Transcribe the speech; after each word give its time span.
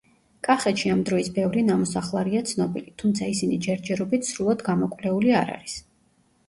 კახეთში 0.45 0.89
ამ 0.93 1.03
დროის 1.09 1.29
ბევრი 1.35 1.63
ნამოსახლარია 1.67 2.41
ცნობილი, 2.53 2.91
თუმცა 3.03 3.31
ისინი 3.35 3.61
ჯერჯერობით 3.69 4.29
სრულად 4.33 4.67
გამოკვლეული 4.73 5.39
არ 5.45 5.55
არის. 5.61 5.81